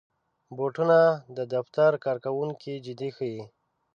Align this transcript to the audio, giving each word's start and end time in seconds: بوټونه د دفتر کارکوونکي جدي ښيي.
بوټونه 0.57 0.97
د 1.37 1.39
دفتر 1.53 1.91
کارکوونکي 2.05 2.73
جدي 2.85 3.09
ښيي. 3.17 3.43